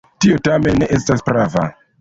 Tio 0.23 0.39
tamen 0.47 0.81
ne 0.85 0.89
estas 0.99 1.25
prava. 1.31 1.71